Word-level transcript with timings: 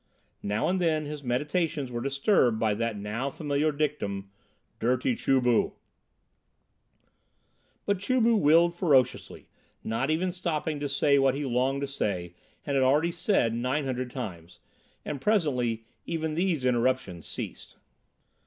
Now 0.41 0.67
and 0.67 0.81
then 0.81 1.05
his 1.05 1.23
meditations 1.23 1.91
were 1.91 2.01
disturbed 2.01 2.57
by 2.57 2.73
that 2.73 2.97
now 2.97 3.29
familiar 3.29 3.71
dictum, 3.71 4.31
"Dirty 4.79 5.13
Chu 5.15 5.39
bu," 5.39 5.73
but 7.85 7.99
Chu 7.99 8.19
bu 8.19 8.35
willed 8.35 8.73
ferociously, 8.73 9.47
not 9.83 10.09
even 10.09 10.31
stopping 10.31 10.79
to 10.79 10.89
say 10.89 11.19
what 11.19 11.35
he 11.35 11.45
longed 11.45 11.81
to 11.81 11.87
say 11.87 12.33
and 12.65 12.73
had 12.75 12.83
already 12.83 13.11
said 13.11 13.53
nine 13.53 13.85
hundred 13.85 14.09
times, 14.09 14.57
and 15.05 15.21
presently 15.21 15.85
even 16.07 16.33
these 16.33 16.65
interruptions 16.65 17.27
ceased. 17.27 17.77